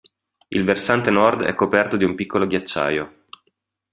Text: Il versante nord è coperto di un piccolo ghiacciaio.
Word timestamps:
Il 0.47 0.63
versante 0.63 1.11
nord 1.11 1.43
è 1.43 1.53
coperto 1.53 1.95
di 1.95 2.03
un 2.03 2.15
piccolo 2.15 2.47
ghiacciaio. 2.47 3.25